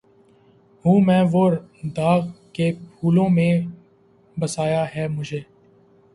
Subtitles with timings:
[0.85, 1.43] ہوں میں وہ
[1.97, 2.21] داغ
[2.53, 3.53] کہ پھولوں میں
[4.37, 5.39] بسایا ہے مجھے